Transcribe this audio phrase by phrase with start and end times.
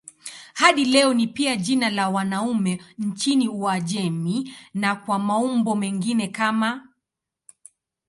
[0.53, 6.87] Hadi leo ni pia jina la wanaume nchini Uajemi na kwa maumbo mengine kama